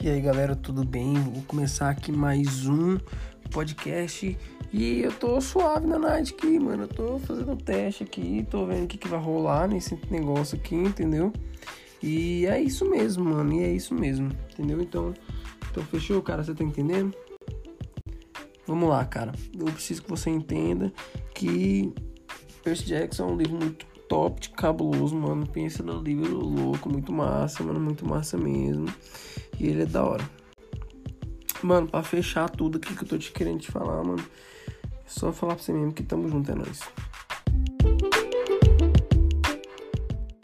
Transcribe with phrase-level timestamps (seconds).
[0.00, 1.14] E aí galera, tudo bem?
[1.14, 2.98] Vou começar aqui mais um
[3.50, 4.38] podcast
[4.72, 6.84] e eu tô suave na night aqui, mano.
[6.84, 10.56] Eu tô fazendo um teste aqui, tô vendo o que, que vai rolar nesse negócio
[10.56, 11.32] aqui, entendeu?
[12.00, 13.52] E é isso mesmo, mano.
[13.52, 14.80] E é isso mesmo, entendeu?
[14.80, 15.12] Então,
[15.68, 16.44] então fechou, cara?
[16.44, 17.12] Você tá entendendo?
[18.68, 19.32] Vamos lá, cara.
[19.58, 20.92] Eu preciso que você entenda
[21.34, 21.92] que
[22.62, 25.44] Percy Jackson é um livro muito top, cabuloso, mano.
[25.44, 27.80] Pensa no livro louco, muito massa, mano.
[27.80, 28.86] Muito massa mesmo.
[29.58, 30.28] E ele é da hora.
[31.62, 34.24] Mano, pra fechar tudo aqui que eu tô te querendo te falar, mano.
[34.84, 36.80] É só falar pra você mesmo que tamo junto, é nóis.